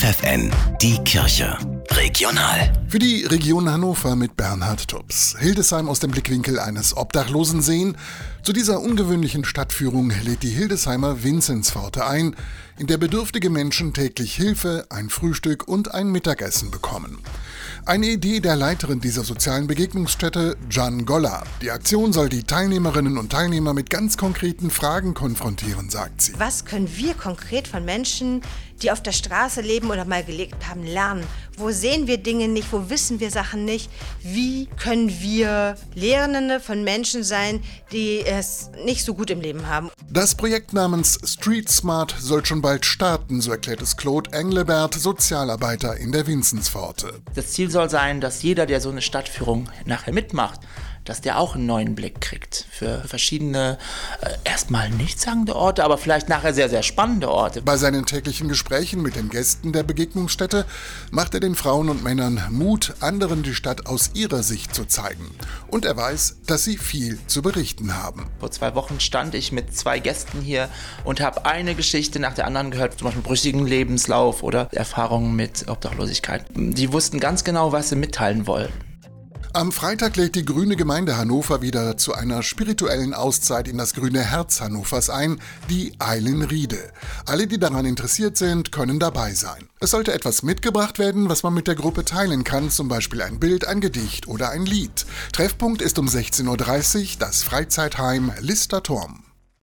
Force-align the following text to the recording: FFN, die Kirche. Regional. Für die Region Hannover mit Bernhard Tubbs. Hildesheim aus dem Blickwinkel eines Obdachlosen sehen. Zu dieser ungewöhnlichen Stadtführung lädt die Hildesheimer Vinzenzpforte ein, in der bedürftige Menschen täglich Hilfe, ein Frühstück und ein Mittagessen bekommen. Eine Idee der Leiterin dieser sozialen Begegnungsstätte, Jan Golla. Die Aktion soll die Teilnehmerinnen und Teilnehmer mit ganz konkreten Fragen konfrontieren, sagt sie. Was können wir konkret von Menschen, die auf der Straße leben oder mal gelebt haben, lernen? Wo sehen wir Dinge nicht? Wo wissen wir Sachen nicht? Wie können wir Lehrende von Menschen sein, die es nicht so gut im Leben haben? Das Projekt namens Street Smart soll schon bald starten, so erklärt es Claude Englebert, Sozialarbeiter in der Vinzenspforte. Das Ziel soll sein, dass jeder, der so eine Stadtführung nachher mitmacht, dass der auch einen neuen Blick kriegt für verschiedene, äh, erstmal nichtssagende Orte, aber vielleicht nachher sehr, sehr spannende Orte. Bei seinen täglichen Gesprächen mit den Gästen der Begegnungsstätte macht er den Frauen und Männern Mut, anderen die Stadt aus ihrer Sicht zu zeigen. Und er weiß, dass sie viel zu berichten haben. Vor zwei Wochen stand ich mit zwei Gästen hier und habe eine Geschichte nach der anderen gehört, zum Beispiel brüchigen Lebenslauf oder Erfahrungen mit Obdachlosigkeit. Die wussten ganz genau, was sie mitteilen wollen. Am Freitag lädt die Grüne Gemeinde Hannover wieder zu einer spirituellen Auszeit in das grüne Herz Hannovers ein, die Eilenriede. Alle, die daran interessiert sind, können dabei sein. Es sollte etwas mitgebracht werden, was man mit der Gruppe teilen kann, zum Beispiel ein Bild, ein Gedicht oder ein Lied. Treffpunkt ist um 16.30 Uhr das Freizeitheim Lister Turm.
FFN, 0.00 0.50
die 0.80 0.96
Kirche. 1.04 1.58
Regional. 2.00 2.72
Für 2.88 2.98
die 2.98 3.26
Region 3.26 3.70
Hannover 3.70 4.16
mit 4.16 4.34
Bernhard 4.34 4.88
Tubbs. 4.88 5.36
Hildesheim 5.38 5.86
aus 5.86 6.00
dem 6.00 6.10
Blickwinkel 6.10 6.58
eines 6.58 6.96
Obdachlosen 6.96 7.60
sehen. 7.60 7.94
Zu 8.42 8.54
dieser 8.54 8.80
ungewöhnlichen 8.80 9.44
Stadtführung 9.44 10.10
lädt 10.24 10.42
die 10.42 10.48
Hildesheimer 10.48 11.22
Vinzenzpforte 11.22 12.06
ein, 12.06 12.34
in 12.78 12.86
der 12.86 12.96
bedürftige 12.96 13.50
Menschen 13.50 13.92
täglich 13.92 14.34
Hilfe, 14.34 14.86
ein 14.88 15.10
Frühstück 15.10 15.68
und 15.68 15.92
ein 15.92 16.10
Mittagessen 16.10 16.70
bekommen. 16.70 17.18
Eine 17.84 18.06
Idee 18.06 18.40
der 18.40 18.56
Leiterin 18.56 19.00
dieser 19.00 19.22
sozialen 19.22 19.66
Begegnungsstätte, 19.66 20.56
Jan 20.70 21.04
Golla. 21.04 21.42
Die 21.60 21.70
Aktion 21.70 22.14
soll 22.14 22.30
die 22.30 22.44
Teilnehmerinnen 22.44 23.18
und 23.18 23.30
Teilnehmer 23.30 23.74
mit 23.74 23.90
ganz 23.90 24.16
konkreten 24.16 24.70
Fragen 24.70 25.12
konfrontieren, 25.12 25.90
sagt 25.90 26.22
sie. 26.22 26.32
Was 26.38 26.64
können 26.64 26.88
wir 26.96 27.14
konkret 27.14 27.68
von 27.68 27.84
Menschen, 27.84 28.40
die 28.82 28.90
auf 28.90 29.02
der 29.02 29.12
Straße 29.12 29.60
leben 29.60 29.90
oder 29.90 30.06
mal 30.06 30.24
gelebt 30.24 30.66
haben, 30.68 30.84
lernen? 30.84 31.24
Wo 31.60 31.70
sehen 31.72 32.06
wir 32.06 32.16
Dinge 32.16 32.48
nicht? 32.48 32.72
Wo 32.72 32.88
wissen 32.88 33.20
wir 33.20 33.30
Sachen 33.30 33.66
nicht? 33.66 33.90
Wie 34.22 34.66
können 34.78 35.10
wir 35.20 35.76
Lehrende 35.94 36.58
von 36.58 36.82
Menschen 36.84 37.22
sein, 37.22 37.62
die 37.92 38.24
es 38.24 38.70
nicht 38.86 39.04
so 39.04 39.12
gut 39.12 39.28
im 39.30 39.42
Leben 39.42 39.66
haben? 39.66 39.90
Das 40.10 40.34
Projekt 40.34 40.72
namens 40.72 41.18
Street 41.22 41.68
Smart 41.68 42.16
soll 42.18 42.46
schon 42.46 42.62
bald 42.62 42.86
starten, 42.86 43.42
so 43.42 43.50
erklärt 43.50 43.82
es 43.82 43.98
Claude 43.98 44.32
Englebert, 44.32 44.94
Sozialarbeiter 44.94 45.98
in 45.98 46.12
der 46.12 46.26
Vinzenspforte. 46.26 47.20
Das 47.34 47.48
Ziel 47.48 47.70
soll 47.70 47.90
sein, 47.90 48.22
dass 48.22 48.42
jeder, 48.42 48.64
der 48.64 48.80
so 48.80 48.88
eine 48.88 49.02
Stadtführung 49.02 49.68
nachher 49.84 50.14
mitmacht, 50.14 50.60
dass 51.10 51.20
der 51.20 51.40
auch 51.40 51.56
einen 51.56 51.66
neuen 51.66 51.96
Blick 51.96 52.20
kriegt 52.20 52.66
für 52.70 53.00
verschiedene, 53.00 53.78
äh, 54.20 54.28
erstmal 54.44 54.90
nichtssagende 54.90 55.56
Orte, 55.56 55.82
aber 55.82 55.98
vielleicht 55.98 56.28
nachher 56.28 56.54
sehr, 56.54 56.68
sehr 56.68 56.84
spannende 56.84 57.28
Orte. 57.28 57.62
Bei 57.62 57.76
seinen 57.76 58.06
täglichen 58.06 58.48
Gesprächen 58.48 59.02
mit 59.02 59.16
den 59.16 59.28
Gästen 59.28 59.72
der 59.72 59.82
Begegnungsstätte 59.82 60.66
macht 61.10 61.34
er 61.34 61.40
den 61.40 61.56
Frauen 61.56 61.88
und 61.88 62.04
Männern 62.04 62.40
Mut, 62.50 62.94
anderen 63.00 63.42
die 63.42 63.56
Stadt 63.56 63.86
aus 63.86 64.12
ihrer 64.14 64.44
Sicht 64.44 64.72
zu 64.72 64.84
zeigen. 64.84 65.28
Und 65.66 65.84
er 65.84 65.96
weiß, 65.96 66.36
dass 66.46 66.62
sie 66.62 66.78
viel 66.78 67.18
zu 67.26 67.42
berichten 67.42 67.96
haben. 67.96 68.30
Vor 68.38 68.52
zwei 68.52 68.76
Wochen 68.76 69.00
stand 69.00 69.34
ich 69.34 69.50
mit 69.50 69.76
zwei 69.76 69.98
Gästen 69.98 70.40
hier 70.40 70.68
und 71.02 71.20
habe 71.20 71.44
eine 71.44 71.74
Geschichte 71.74 72.20
nach 72.20 72.34
der 72.34 72.46
anderen 72.46 72.70
gehört, 72.70 72.96
zum 72.96 73.06
Beispiel 73.06 73.24
brüchigen 73.24 73.66
Lebenslauf 73.66 74.44
oder 74.44 74.68
Erfahrungen 74.70 75.34
mit 75.34 75.68
Obdachlosigkeit. 75.68 76.44
Die 76.54 76.92
wussten 76.92 77.18
ganz 77.18 77.42
genau, 77.42 77.72
was 77.72 77.88
sie 77.88 77.96
mitteilen 77.96 78.46
wollen. 78.46 78.89
Am 79.52 79.72
Freitag 79.72 80.14
lädt 80.16 80.36
die 80.36 80.44
Grüne 80.44 80.76
Gemeinde 80.76 81.16
Hannover 81.16 81.60
wieder 81.60 81.96
zu 81.96 82.14
einer 82.14 82.44
spirituellen 82.44 83.14
Auszeit 83.14 83.66
in 83.66 83.78
das 83.78 83.94
grüne 83.94 84.20
Herz 84.20 84.60
Hannovers 84.60 85.10
ein, 85.10 85.40
die 85.68 85.92
Eilenriede. 85.98 86.78
Alle, 87.26 87.48
die 87.48 87.58
daran 87.58 87.84
interessiert 87.84 88.36
sind, 88.36 88.70
können 88.70 89.00
dabei 89.00 89.34
sein. 89.34 89.68
Es 89.80 89.90
sollte 89.90 90.12
etwas 90.12 90.44
mitgebracht 90.44 91.00
werden, 91.00 91.28
was 91.28 91.42
man 91.42 91.52
mit 91.52 91.66
der 91.66 91.74
Gruppe 91.74 92.04
teilen 92.04 92.44
kann, 92.44 92.70
zum 92.70 92.86
Beispiel 92.86 93.22
ein 93.22 93.40
Bild, 93.40 93.66
ein 93.66 93.80
Gedicht 93.80 94.28
oder 94.28 94.50
ein 94.50 94.66
Lied. 94.66 95.04
Treffpunkt 95.32 95.82
ist 95.82 95.98
um 95.98 96.06
16.30 96.06 96.46
Uhr 96.46 97.18
das 97.18 97.42
Freizeitheim 97.42 98.30
Lister 98.38 98.84
Turm. 98.84 99.24